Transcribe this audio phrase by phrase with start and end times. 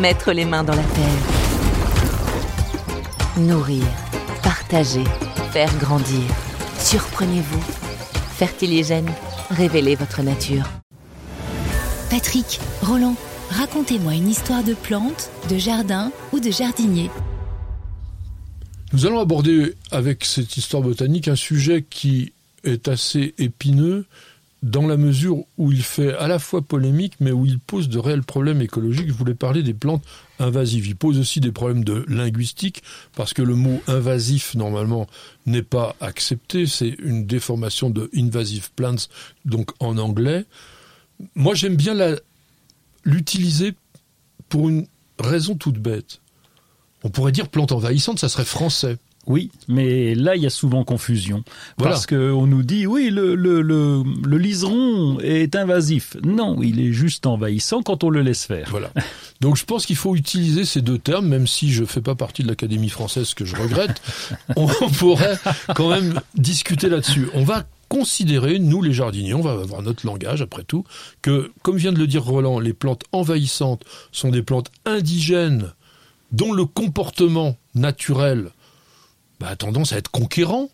[0.00, 1.22] Mettre les mains dans la terre.
[3.38, 3.84] Nourrir,
[4.42, 5.04] partager,
[5.52, 6.22] faire grandir.
[6.78, 7.62] Surprenez-vous.
[8.36, 9.10] Fertiligène,
[9.48, 10.64] révélez votre nature.
[12.10, 13.16] Patrick, Roland,
[13.50, 17.10] racontez-moi une histoire de plante, de jardin ou de jardinier.
[18.92, 22.34] Nous allons aborder avec cette histoire botanique un sujet qui
[22.64, 24.04] est assez épineux
[24.62, 27.98] dans la mesure où il fait à la fois polémique, mais où il pose de
[27.98, 29.08] réels problèmes écologiques.
[29.08, 30.04] Je voulais parler des plantes
[30.38, 30.86] invasives.
[30.86, 32.82] Il pose aussi des problèmes de linguistique,
[33.14, 35.06] parce que le mot invasif, normalement,
[35.44, 36.66] n'est pas accepté.
[36.66, 39.08] C'est une déformation de invasive plants,
[39.44, 40.46] donc en anglais.
[41.34, 41.94] Moi, j'aime bien
[43.04, 43.74] l'utiliser
[44.48, 44.86] pour une
[45.18, 46.20] raison toute bête.
[47.04, 48.96] On pourrait dire plante envahissante, ça serait français.
[49.26, 51.42] Oui, mais là, il y a souvent confusion.
[51.78, 56.16] Parce qu'on nous dit, oui, le, le, le, le, liseron est invasif.
[56.22, 58.68] Non, il est juste envahissant quand on le laisse faire.
[58.70, 58.92] Voilà.
[59.40, 62.14] Donc je pense qu'il faut utiliser ces deux termes, même si je ne fais pas
[62.14, 64.00] partie de l'Académie française, que je regrette.
[64.56, 65.38] on pourrait
[65.74, 67.28] quand même discuter là-dessus.
[67.34, 70.84] On va considérer, nous les jardiniers, on va avoir notre langage après tout,
[71.22, 75.72] que, comme vient de le dire Roland, les plantes envahissantes sont des plantes indigènes
[76.32, 78.50] dont le comportement naturel
[79.40, 80.70] bah, a tendance à être conquérant.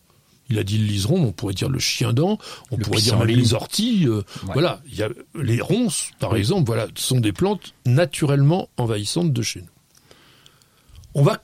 [0.51, 2.37] Il a dit le liseron, on pourrait dire le chien dent,
[2.71, 4.07] on pourrait dire même les orties.
[4.07, 9.33] Euh, voilà, il y a les ronces, par exemple, voilà, sont des plantes naturellement envahissantes
[9.33, 9.69] de chez nous.
[11.15, 11.43] On va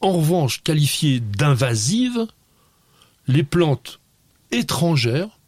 [0.00, 2.26] en revanche qualifier d'invasives
[3.26, 4.00] les plantes
[4.50, 5.38] étrangères,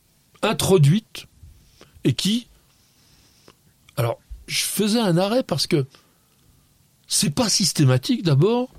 [0.42, 1.26] introduites,
[2.04, 2.46] et qui.
[3.96, 5.86] Alors, je faisais un arrêt parce que
[7.06, 8.70] c'est pas systématique d'abord,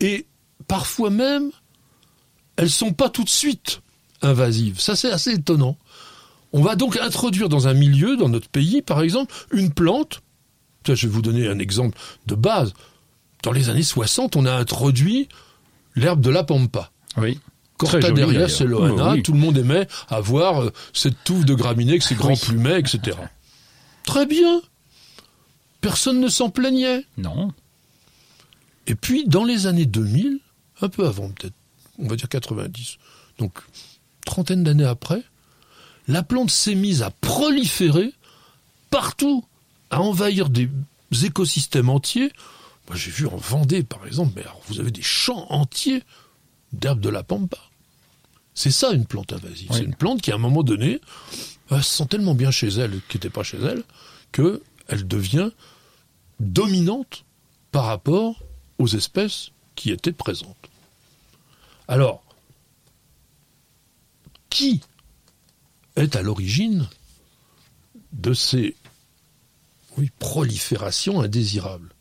[0.00, 0.26] et
[0.66, 1.50] parfois même
[2.56, 3.80] elles sont pas tout de suite
[4.22, 4.80] invasives.
[4.80, 5.76] Ça, c'est assez étonnant.
[6.52, 10.20] On va donc introduire dans un milieu, dans notre pays, par exemple, une plante.
[10.86, 12.74] je vais vous donner un exemple de base.
[13.42, 15.28] Dans les années 60, on a introduit
[15.96, 16.90] l'herbe de la pampa.
[17.16, 17.40] Oui.
[18.14, 19.20] derrière, c'est Loana.
[19.22, 23.16] Tout le monde aimait avoir euh, cette touffe de graminées avec ses grands plumets, etc.
[24.04, 24.60] Très bien.
[25.80, 27.04] Personne ne s'en plaignait.
[27.16, 27.50] Non.
[28.86, 30.38] Et puis, dans les années 2000,
[30.80, 31.54] un peu avant peut-être,
[32.02, 32.98] on va dire 90,
[33.38, 33.52] donc
[34.26, 35.22] trentaine d'années après,
[36.08, 38.12] la plante s'est mise à proliférer
[38.90, 39.44] partout,
[39.90, 40.68] à envahir des
[41.24, 42.32] écosystèmes entiers.
[42.88, 46.02] Moi, j'ai vu en Vendée, par exemple, mais alors vous avez des champs entiers
[46.72, 47.58] d'herbes de la pampa.
[48.54, 49.70] C'est ça une plante invasive.
[49.72, 51.00] C'est une plante qui, à un moment donné,
[51.70, 53.82] se sent tellement bien chez elle, qui n'était pas chez elle,
[54.32, 55.50] qu'elle devient
[56.40, 57.24] dominante
[57.70, 58.42] par rapport
[58.78, 60.68] aux espèces qui étaient présentes.
[61.88, 62.22] Alors,
[64.50, 64.80] qui
[65.96, 66.88] est à l'origine
[68.12, 68.76] de ces
[70.18, 71.92] proliférations indésirables?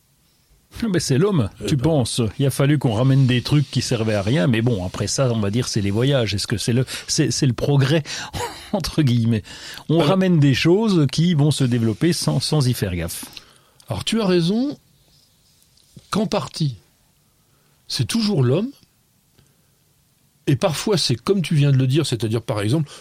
[0.89, 1.83] Mais c'est l'homme, eh tu ben.
[1.83, 2.21] penses.
[2.39, 5.29] Il a fallu qu'on ramène des trucs qui servaient à rien, mais bon, après ça,
[5.31, 6.33] on va dire c'est les voyages.
[6.33, 8.03] Est-ce que c'est le, c'est, le progrès
[8.71, 9.43] entre guillemets?
[9.89, 13.25] On ramène des choses qui vont se développer sans, sans y faire gaffe.
[13.89, 14.77] Alors tu as raison,
[16.09, 16.75] qu'en partie,
[17.87, 18.71] c'est toujours l'homme
[20.47, 22.91] et parfois, c'est comme tu viens de le dire, c'est-à-dire par exemple,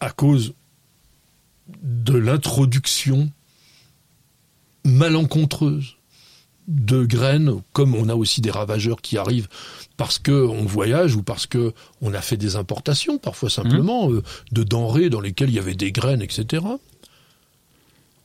[0.00, 0.54] à cause
[1.82, 3.30] de l'introduction
[4.84, 5.96] malencontreuse
[6.68, 9.48] de graines, comme on a aussi des ravageurs qui arrivent
[9.96, 11.72] parce qu'on voyage ou parce que
[12.02, 14.16] on a fait des importations, parfois simplement, mmh.
[14.16, 14.22] euh,
[14.52, 16.64] de denrées dans lesquelles il y avait des graines, etc.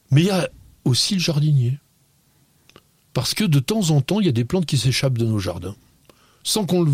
[0.09, 0.49] Mais il y a
[0.85, 1.77] aussi le jardinier.
[3.13, 5.39] Parce que de temps en temps, il y a des plantes qui s'échappent de nos
[5.39, 5.75] jardins
[6.43, 6.91] sans qu'on le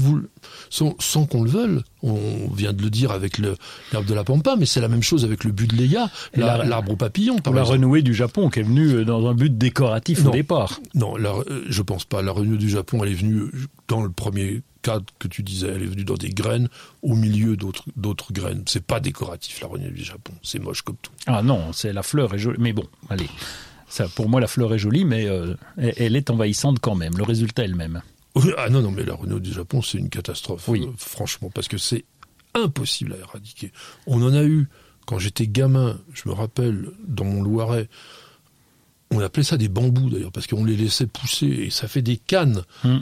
[0.69, 1.81] sans, qu'on le veuille.
[2.03, 5.25] On vient de le dire avec l'herbe de la pampa, mais c'est la même chose
[5.25, 7.37] avec le budleia, l'arbre au papillon.
[7.37, 10.79] Par la renouée du Japon qui est venue euh, dans un but décoratif au départ.
[10.95, 12.21] Non, la, euh, je pense pas.
[12.21, 13.49] La renouée du Japon, elle est venue
[13.87, 15.67] dans le premier cadre que tu disais.
[15.67, 16.69] Elle est venue dans des graines
[17.01, 18.63] au milieu d'autres d'autres graines.
[18.67, 20.33] C'est pas décoratif la renouée du Japon.
[20.43, 21.11] C'est moche comme tout.
[21.25, 22.57] Ah non, c'est la fleur est jolie.
[22.59, 23.27] Mais bon, allez.
[23.89, 27.17] Ça, pour moi, la fleur est jolie, mais euh, elle est envahissante quand même.
[27.17, 28.01] Le résultat est le même.
[28.57, 30.83] Ah non, non, mais la Renault du Japon, c'est une catastrophe, oui.
[30.83, 32.05] Euh, franchement, parce que c'est
[32.53, 33.71] impossible à éradiquer.
[34.05, 34.67] On en a eu,
[35.05, 37.89] quand j'étais gamin, je me rappelle, dans mon Loiret,
[39.11, 42.17] on appelait ça des bambous d'ailleurs, parce qu'on les laissait pousser et ça fait des
[42.17, 42.63] cannes.
[42.83, 42.99] Hmm.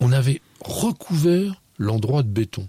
[0.00, 2.68] On avait recouvert l'endroit de béton.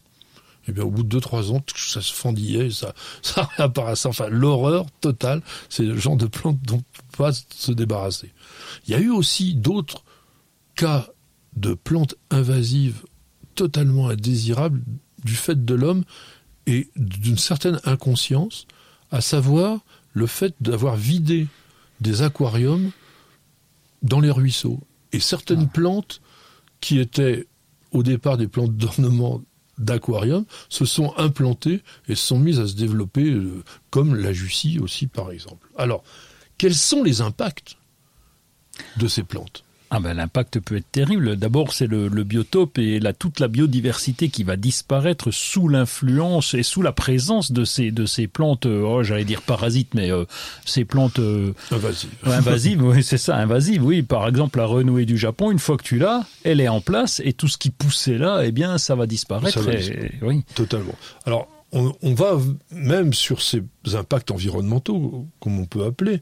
[0.67, 4.07] Et bien, au bout de 2-3 ans, ça se fendillait, ça, ça réapparaissait.
[4.07, 8.31] Enfin, l'horreur totale, c'est le genre de plante dont on peut pas se débarrasser.
[8.87, 10.03] Il y a eu aussi d'autres
[10.75, 11.07] cas
[11.55, 13.03] de plantes invasives
[13.55, 14.81] totalement indésirables
[15.23, 16.03] du fait de l'homme
[16.65, 18.67] et d'une certaine inconscience,
[19.11, 19.79] à savoir
[20.13, 21.47] le fait d'avoir vidé
[22.01, 22.91] des aquariums
[24.01, 24.79] dans les ruisseaux.
[25.11, 26.21] Et certaines plantes
[26.81, 27.47] qui étaient
[27.91, 29.41] au départ des plantes d'ornement
[29.77, 34.79] d'aquarium se sont implantées et se sont mises à se développer euh, comme la Jussie
[34.79, 35.69] aussi par exemple.
[35.77, 36.03] Alors,
[36.57, 37.77] quels sont les impacts
[38.97, 39.63] de ces plantes?
[39.95, 41.35] Ah ben l'impact peut être terrible.
[41.35, 46.55] D'abord, c'est le, le biotope et la, toute la biodiversité qui va disparaître sous l'influence
[46.55, 50.11] et sous la présence de ces, de ces plantes, euh, oh, j'allais dire parasites, mais
[50.11, 50.25] euh,
[50.65, 52.09] ces plantes euh, invasives.
[52.25, 54.01] invasives, oui, c'est ça, invasives, oui.
[54.01, 57.21] Par exemple, la renouée du Japon, une fois que tu l'as, elle est en place
[57.23, 59.59] et tout ce qui poussait là, eh bien, ça va disparaître.
[59.59, 60.15] Ça va et- disparaître.
[60.23, 60.43] oui.
[60.55, 60.95] Totalement.
[61.27, 62.39] Alors, on, on va
[62.71, 63.61] même sur ces
[63.93, 66.19] impacts environnementaux, comme on peut appeler,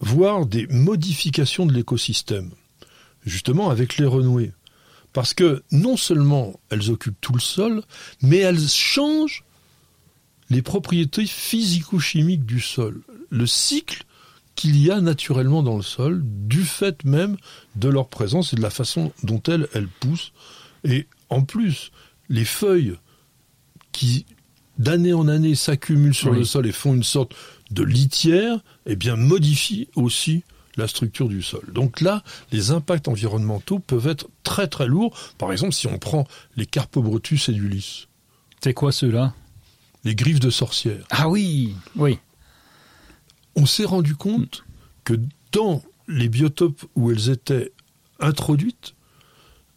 [0.00, 2.50] voir des modifications de l'écosystème,
[3.26, 4.52] justement avec les renouées.
[5.12, 7.82] Parce que non seulement elles occupent tout le sol,
[8.22, 9.44] mais elles changent
[10.48, 14.04] les propriétés physico-chimiques du sol, le cycle
[14.54, 17.36] qu'il y a naturellement dans le sol, du fait même
[17.74, 20.32] de leur présence et de la façon dont elles, elles poussent.
[20.84, 21.90] Et en plus,
[22.28, 22.94] les feuilles
[23.92, 24.24] qui
[24.78, 26.38] d'année en année s'accumulent sur Oui.
[26.38, 27.34] le sol et font une sorte
[27.70, 30.44] de litière, eh bien modifient aussi
[30.76, 31.64] la structure du sol.
[31.72, 35.16] Donc là, les impacts environnementaux peuvent être très très lourds.
[35.38, 36.26] Par exemple, si on prend
[36.56, 38.08] les Carpobrutus edulis,
[38.62, 39.34] C'est quoi ceux-là?
[40.04, 42.18] Les griffes de sorcière, Ah oui, oui.
[43.56, 44.64] on s'est rendu compte
[45.04, 45.14] que
[45.52, 47.72] dans les biotopes où elles étaient
[48.20, 48.94] introduites,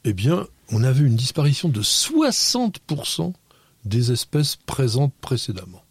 [0.03, 3.33] eh bien, on avait une disparition de 60%
[3.85, 5.83] des espèces présentes précédemment.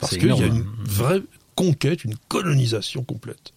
[0.00, 1.22] Parce qu'il y a une vraie
[1.54, 3.52] conquête, une colonisation complète.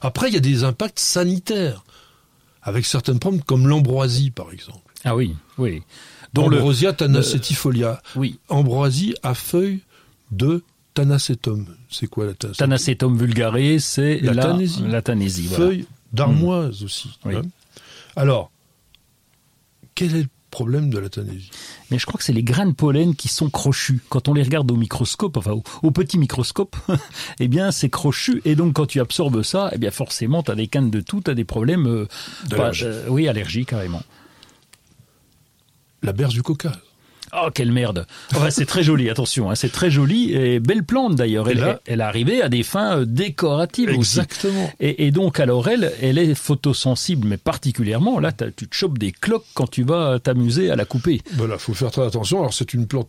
[0.00, 1.84] Après, il y a des impacts sanitaires,
[2.62, 4.80] avec certaines plantes comme l'ambroisie, par exemple.
[5.04, 5.82] Ah oui, oui.
[6.34, 8.02] Dont le, Ambrosia tanacetifolia.
[8.16, 9.80] oui, Ambroisie à feuilles
[10.30, 10.62] de
[10.94, 11.66] tanacetum.
[11.90, 14.82] C'est quoi la tanacetum Tanacetum vulgare, c'est La la, tanésie.
[14.86, 15.64] la tanésie, voilà.
[15.64, 17.18] feuilles d'armoise aussi.
[17.24, 17.36] Oui.
[17.36, 17.42] hein.
[18.16, 18.50] Alors,
[19.94, 21.50] quel est le problème de la tanésie
[21.90, 24.00] Mais je crois que c'est les grains de pollen qui sont crochus.
[24.10, 26.76] Quand on les regarde au microscope, enfin au, au petit microscope,
[27.40, 28.42] eh bien c'est crochu.
[28.44, 31.20] Et donc quand tu absorbes ça, eh bien forcément tu as des cannes de tout,
[31.24, 32.06] tu as des problèmes, euh,
[32.48, 32.84] D'allergie.
[32.84, 34.02] pas- euh, oui allergie carrément.
[36.02, 36.78] La berge du Caucase.
[37.34, 41.14] Oh quelle merde Enfin, C'est très joli, attention, hein, c'est très joli et belle plante
[41.16, 41.48] d'ailleurs.
[41.48, 44.18] Elle, là- elle est arrivée à des fins euh, décoratives aussi.
[44.20, 44.70] Exactement.
[44.80, 49.12] Et, et donc, alors elle, elle est photosensible, mais particulièrement, là, tu te chopes des
[49.12, 51.20] cloques quand tu vas t'amuser à la couper.
[51.34, 52.38] Voilà, faut faire très attention.
[52.40, 53.08] Alors, c'est une plante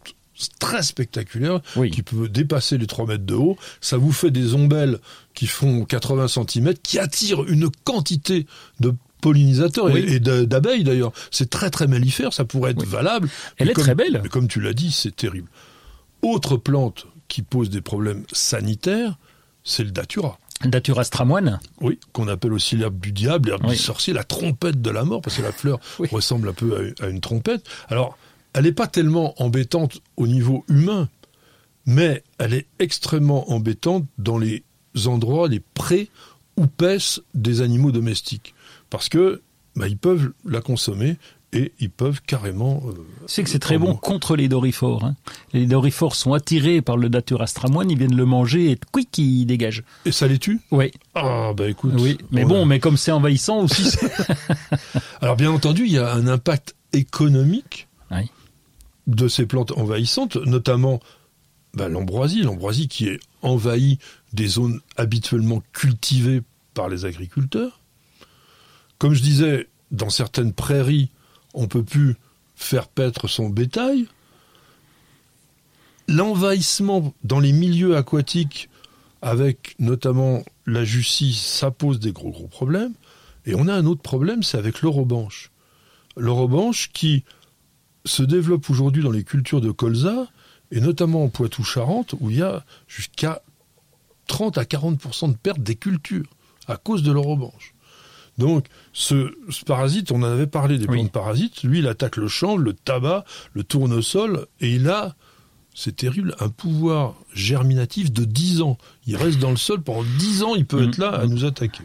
[0.60, 1.92] très spectaculaire Oui.
[1.92, 3.58] qui peut dépasser les 3 mètres de haut.
[3.82, 5.00] Ça vous fait des ombelles
[5.34, 8.46] qui font 80 cm, qui attirent une quantité
[8.80, 10.06] de pollinisateurs et- Oui.
[10.08, 11.12] et, de- d'abeilles d'ailleurs.
[11.32, 12.88] C'est très très mellifère, ça pourrait être Oui.
[12.88, 13.30] valable.
[13.58, 14.20] Elle est comme- très belle.
[14.24, 15.50] Mais comme tu l'as dit, c'est terrible.
[16.22, 19.18] Autre plante qui pose des problèmes sanitaires,
[19.64, 20.38] c'est le datura.
[20.66, 23.72] Datura stramoine Oui, qu'on appelle aussi l'herbe du diable, l'herbe Oui.
[23.72, 25.80] du sorcier, la trompette de la mort, parce que la fleur
[26.12, 27.64] ressemble un peu à une, à une trompette.
[27.88, 28.18] Alors,
[28.54, 31.08] elle n'est pas tellement embêtante au niveau humain,
[31.86, 34.64] mais elle est extrêmement embêtante dans les
[35.06, 36.10] endroits, les prés
[36.58, 38.54] où paissent des animaux domestiques.
[38.90, 39.42] Parce que
[39.76, 41.18] bah, ils peuvent la consommer
[41.52, 42.82] et ils peuvent carrément...
[42.88, 42.92] euh,
[43.26, 45.04] Tu sais que c'est très bon contre les dorifores.
[45.04, 45.16] hein.
[45.54, 49.46] Les dorifores sont attirés par le Datura stramoine, ils viennent le manger et quick, ils
[49.48, 49.84] dégagent.
[50.06, 50.60] Et ça les tue?
[50.72, 51.94] Oui, Ah, bah écoute...
[51.98, 52.18] oui.
[52.32, 53.84] Mais on bon, mais comme c'est envahissant aussi.
[53.90, 54.12] c'est-
[55.22, 58.30] Alors bien entendu, il y a un impact économique Oui.
[59.08, 61.00] de ces plantes envahissantes, notamment
[61.74, 63.98] bah, l'ambroisie, l'ambroisie qui est envahie
[64.34, 66.42] des zones habituellement cultivées
[66.76, 67.80] par les agriculteurs.
[69.00, 71.10] Comme je disais, dans certaines prairies,
[71.54, 72.16] on peut plus
[72.56, 74.08] faire paître son bétail.
[76.10, 78.70] L'envahissement dans les milieux aquatiques,
[79.22, 82.94] avec notamment la jussie, ça pose des gros gros problèmes.
[83.46, 85.52] Et on a un autre problème, c'est avec l'eurobanche.
[86.18, 87.24] L'eurobanche qui
[88.06, 90.28] se développe aujourd'hui dans les cultures de colza,
[90.72, 93.42] et notamment en Poitou-Charentes, où il y a jusqu'à
[94.28, 96.30] 30 à 40% de perte des cultures
[96.68, 97.74] à cause de l'eurobanche.
[98.40, 100.98] Donc, ce, ce parasite, on en avait parlé des Oui.
[100.98, 105.16] plantes parasites, lui, il attaque le chanvre, le tabac, le tournesol, et il a
[105.76, 108.78] c'est terrible, un pouvoir germinatif de 10 ans.
[109.08, 110.90] Il reste dans le sol pendant 10 ans, il peut Mm.
[110.90, 111.84] être là à nous attaquer.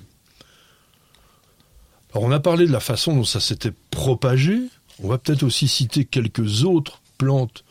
[2.12, 4.60] Alors on a parlé de la façon dont ça s'était propagé.
[5.02, 7.62] On va peut-être aussi citer quelques autres plantes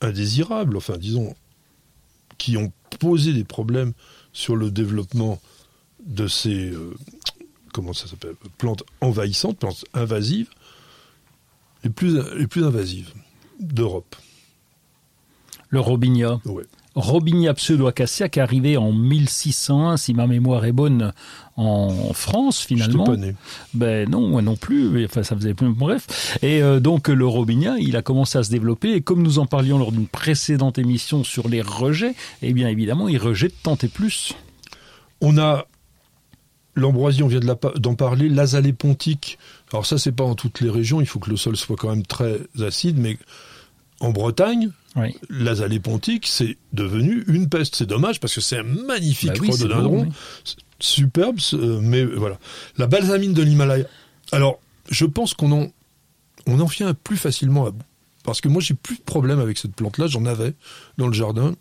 [0.00, 1.34] indésirables, enfin disons,
[2.38, 3.92] qui ont posé des problèmes
[4.32, 5.40] sur le développement
[6.06, 6.94] de ces euh,
[7.78, 10.48] comment ça s'appelle plantes envahissantes, plantes invasives,
[11.84, 13.12] les plus les plus invasives
[13.60, 14.16] d'Europe.
[15.68, 16.40] Le robinia.
[16.44, 16.64] Ouais.
[16.96, 21.12] Robinia pseudoacacia qui est arrivé en 1601, si ma mémoire est bonne,
[21.54, 23.04] en France finalement.
[23.06, 23.34] J'étais pas né.
[23.74, 25.04] Ben non, moi non plus.
[25.04, 25.72] Enfin, ça faisait plus.
[25.72, 26.36] Bref.
[26.42, 28.94] Et euh, donc le robinia, il a commencé à se développer.
[28.94, 33.06] Et comme nous en parlions lors d'une précédente émission sur les rejets, eh bien évidemment,
[33.06, 34.34] il rejette tant et plus.
[35.20, 35.68] On a
[36.78, 39.38] l'ambroisie, on vient de d'en parler, l'azalée pontique.
[39.72, 41.00] Alors ça, c'est pas en toutes les régions.
[41.00, 43.18] Il faut que le sol soit quand même très acide, mais
[44.00, 45.14] en Bretagne, Oui.
[45.28, 47.74] l'azalée pontique, c'est devenu une peste.
[47.76, 50.54] C'est dommage parce que c'est un magnifique Bah oui, rhododendron, oui.
[50.80, 51.38] Superbe,
[51.82, 52.38] mais voilà.
[52.76, 53.84] La balsamine de l'Himalaya.
[54.30, 55.66] Alors, je pense qu'on en,
[56.46, 57.82] on en vient plus facilement à bout.
[58.22, 60.06] Parce que moi, j'ai plus de problème avec cette plante-là.
[60.06, 60.54] J'en avais
[60.98, 61.54] dans le jardin.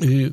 [0.00, 0.28] Et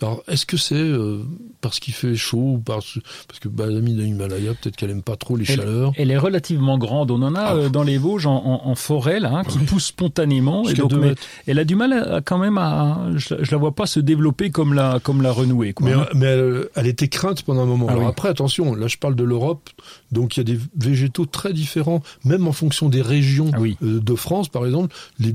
[0.00, 1.22] alors, est-ce que c'est euh,
[1.60, 5.16] parce qu'il fait chaud ou parce, parce que balsamine de l'Himalaya, peut-être qu'elle aime pas
[5.16, 5.92] trop les Elle, chaleurs.
[5.96, 7.10] elle est relativement grande.
[7.10, 7.54] On en a Ah.
[7.56, 10.68] euh, dans les Vosges en, en- en forêt là, hein, qui pousse spontanément.
[10.68, 11.14] Et donc, mais
[11.46, 13.08] elle a du mal à, à quand même à.
[13.16, 15.72] Je, je la vois pas se développer comme la comme la renouée.
[15.72, 15.86] Quoi.
[15.88, 17.86] Mais, mais elle, elle était crainte pendant un moment.
[17.88, 18.10] Ah Alors oui.
[18.10, 19.70] après, attention, là je parle de l'Europe,
[20.12, 23.76] donc il y a des végétaux très différents, même en fonction des régions Ah oui.
[23.82, 24.94] euh, de France, par exemple.
[25.18, 25.34] Les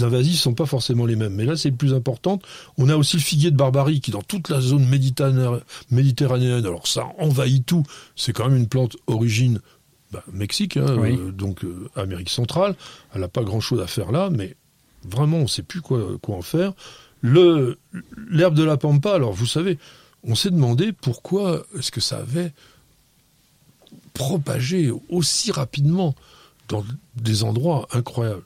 [0.00, 1.34] invasifs sont pas forcément les mêmes.
[1.34, 2.38] Mais là, c'est le plus important.
[2.78, 6.86] On a aussi le figuier de Barbarie qui, dans toute la zone méditerranéenne, méditerranéenne alors
[6.86, 7.84] ça envahit tout.
[8.16, 9.60] C'est quand même une plante origine
[10.12, 11.16] bah, Mexique, hein, Oui.
[11.18, 12.74] euh, donc euh, Amérique centrale.
[13.14, 14.56] Elle n'a pas grand-chose à faire là, mais
[15.08, 16.72] vraiment, on ne sait plus quoi, quoi en faire.
[17.20, 17.78] Le
[18.30, 19.78] L'herbe de la pampa, alors vous savez,
[20.22, 22.52] on s'est demandé pourquoi est-ce que ça avait
[24.14, 26.14] propagé aussi rapidement
[26.68, 26.84] dans
[27.16, 28.42] des endroits incroyables.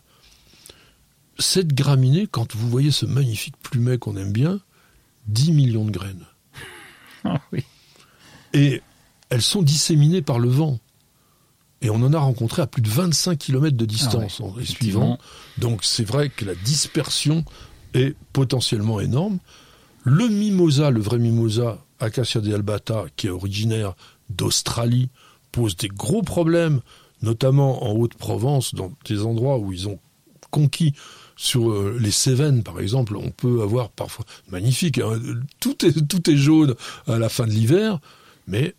[1.40, 4.60] Cette graminée, quand vous voyez ce magnifique plumet qu'on aime bien,
[5.26, 6.26] 10 millions de graines.
[7.24, 7.64] Ah oui.
[8.54, 8.80] Et
[9.28, 10.78] elles sont disséminées par le vent.
[11.82, 14.56] Et on en a rencontré à plus de 25 km de distance Ah ouais, en
[14.56, 15.18] les suivant.
[15.58, 17.44] Donc c'est vrai que la dispersion
[17.92, 19.38] est potentiellement énorme.
[20.04, 23.94] Le mimosa, le vrai mimosa, Acacia de albata, qui est originaire
[24.30, 25.10] d'Australie,
[25.52, 26.80] pose des gros problèmes,
[27.20, 29.98] notamment en Haute-Provence, dans des endroits où ils ont
[30.50, 30.94] conquis
[31.36, 35.18] sur euh, les Cévennes, par exemple, on peut avoir parfois magnifique, hein,
[35.58, 36.74] tout est jaune
[37.06, 37.98] à la fin de l'hiver,
[38.46, 38.74] mais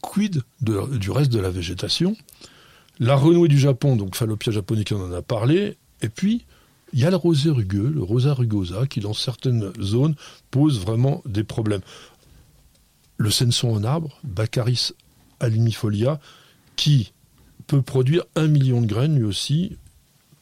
[0.00, 2.16] quid du reste de la végétation?
[2.98, 6.44] La renouée du Japon, donc Phallopia japonica, on en a parlé, et puis
[6.92, 10.14] il y a le rosé rugueux, le rosa rugosa, qui dans certaines zones
[10.50, 11.80] pose vraiment des problèmes.
[13.16, 14.92] Le senson en arbre, Baccharis
[15.40, 16.20] alimifolia,
[16.76, 17.12] qui
[17.66, 19.78] peut produire un million de graines lui aussi,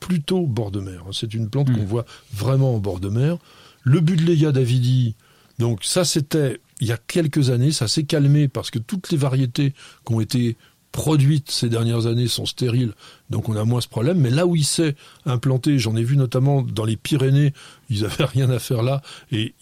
[0.00, 1.04] plutôt bord de mer.
[1.12, 1.76] C'est une plante Mm.
[1.76, 3.36] qu'on voit vraiment en bord de mer.
[3.82, 5.14] Le Budleia davidi,
[5.58, 9.18] donc ça c'était il y a quelques années, ça s'est calmé parce que toutes les
[9.18, 9.74] variétés
[10.06, 10.56] qui ont été
[10.92, 12.92] produites ces dernières années sont stériles,
[13.28, 14.18] donc on a moins ce problème.
[14.18, 17.52] Mais là où il s'est implanté, j'en ai vu notamment dans les Pyrénées,
[17.90, 19.54] ils avaient rien à faire là, et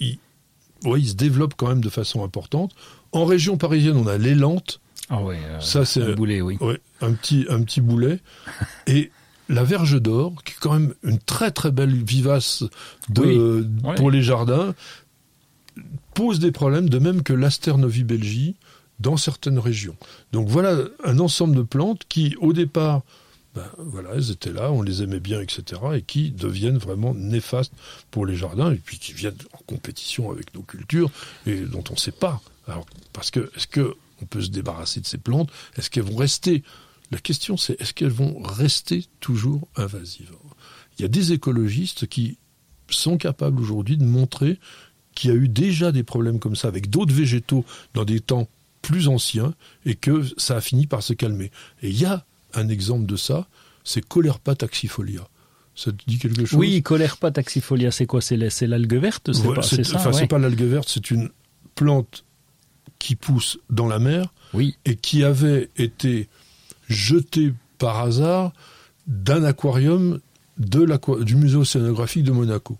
[0.84, 2.72] ouais, ils se développent quand même de façon importante.
[3.12, 4.80] En région parisienne, on a l'élante,
[5.10, 5.38] Ah ouais.
[5.44, 6.56] euh, ça c'est un boulet, oui.
[6.60, 8.20] Ouais, un petit, un petit boulet.
[8.86, 9.10] Et
[9.48, 12.64] la verge d'or, qui est quand même une très très belle vivace
[13.08, 13.94] de, Oui, ouais.
[13.96, 14.74] pour les jardins,
[16.14, 18.56] pose des problèmes, de même que l'Asternovi-Belgie
[18.98, 19.96] dans certaines régions.
[20.32, 23.02] Donc voilà un ensemble de plantes qui, au départ,
[23.54, 27.72] ben, voilà, elles étaient là, on les aimait bien, etc., et qui deviennent vraiment néfastes
[28.10, 31.10] pour les jardins, et puis qui viennent en compétition avec nos cultures,
[31.46, 32.40] et dont on ne sait pas.
[32.66, 35.50] Alors, parce que, est-ce que on peut se débarrasser de ces plantes?
[35.76, 36.62] Est-ce qu'elles vont rester?
[37.10, 40.32] La question, c'est est-ce qu'elles vont rester toujours invasives?
[40.98, 42.38] Il y a des écologistes qui
[42.90, 44.58] sont capables aujourd'hui de montrer
[45.14, 48.48] qu'il y a eu déjà des problèmes comme ça avec d'autres végétaux dans des temps
[48.82, 51.50] plus anciens et que ça a fini par se calmer.
[51.82, 52.24] Et il y a
[52.54, 53.48] un exemple de ça,
[53.84, 55.28] c'est Colerpa taxifolia.
[55.74, 56.58] Ça te dit quelque chose?
[56.58, 58.20] Oui, Colerpa taxifolia, c'est quoi?
[58.20, 60.26] C'est la- c'est l'algue verte C'est Ouais, pas, c'est c'est ça enfin, c'est ouais.
[60.28, 61.30] pas l'algue verte, c'est une
[61.74, 62.24] plante
[62.98, 64.76] qui pousse dans la mer Oui.
[64.84, 66.28] et qui avait été
[66.88, 68.52] jetée par hasard
[69.06, 70.18] d'un aquarium
[70.58, 72.78] de du musée océanographique de Monaco.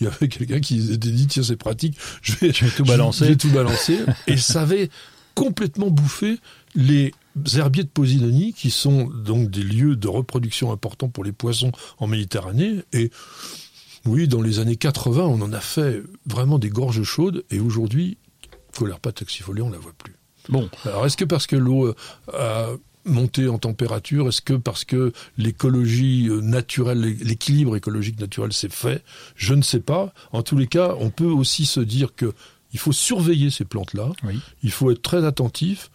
[0.00, 2.84] Il y avait quelqu'un qui s'était dit tiens c'est pratique, je vais, Je vais tout
[2.84, 3.24] balancer.
[3.24, 4.90] je vais tout balancer et ça avait
[5.34, 6.38] complètement bouffé
[6.74, 7.12] les
[7.56, 12.06] herbiers de Posidonie qui sont donc des lieux de reproduction importants pour les poissons en
[12.06, 13.10] Méditerranée et
[14.04, 18.16] Oui, dans les années 80, on en a fait vraiment des gorges chaudes et aujourd'hui,
[18.76, 20.14] Colerpa taxifolia, on la voit plus.
[20.48, 21.94] Bon, Alors est-ce que parce que l'eau
[22.32, 22.68] a
[23.08, 29.02] monté en température, est-ce que parce que l'écologie euh, naturelle, l'équilibre écologique naturel s'est fait
[29.36, 30.12] Je ne sais pas.
[30.32, 32.32] En tous les cas, on peut aussi se dire que
[32.72, 34.38] il faut surveiller ces plantes-là, oui.
[34.62, 35.90] il faut être très attentif,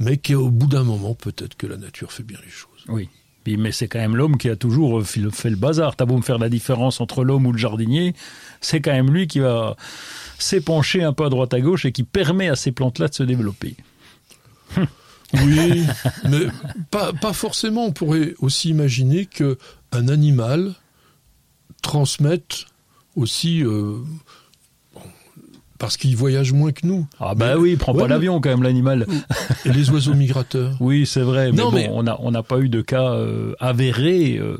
[0.00, 2.84] mais qu'au bout d'un moment, peut-être que la nature fait bien les choses.
[2.88, 3.08] Oui.
[3.46, 5.96] Mais c'est quand même l'homme qui a toujours fait le, fait le bazar.
[5.96, 8.14] T'as beau me faire la différence entre l'homme ou le jardinier,
[8.60, 9.76] c'est quand même lui qui va
[10.38, 13.22] s'épancher un peu à droite à gauche et qui permet à ces plantes-là de se
[13.22, 13.76] développer.
[15.34, 15.84] Oui,
[16.28, 16.46] mais
[16.90, 17.86] pas, forcément.
[17.86, 19.58] On pourrait aussi imaginer que
[19.92, 20.74] un animal
[21.82, 22.66] transmette
[23.16, 23.98] aussi euh,
[25.80, 27.06] parce qu'il voyage moins que nous.
[27.18, 29.06] Ah bah Mais- oui, il prend ouais, pas l'avion quand même l'animal.
[29.64, 30.76] Et les oiseaux migrateurs.
[30.80, 31.50] Oui, c'est vrai.
[31.50, 34.58] Mais Non, bon, mais- on n'a on n'a pas eu de cas euh, avérés euh,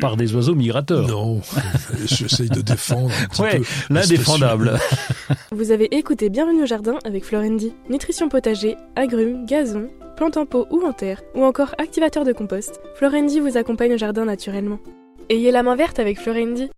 [0.00, 1.06] par des oiseaux migrateurs.
[1.06, 1.40] Non,
[2.06, 4.72] j'essaye de défendre un petit Ouais, peu l'indéfendable.
[5.52, 7.72] Vous avez écouté Bienvenue au jardin avec Florendi.
[7.90, 12.80] Nutrition potager, agrumes, gazon, plantes en pot ou en terre, ou encore activateur de compost,
[12.96, 14.78] Florendi vous accompagne au jardin naturellement.
[15.28, 16.68] Ayez la main verte avec Florendi.